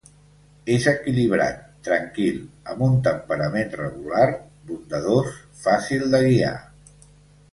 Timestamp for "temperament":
3.07-3.69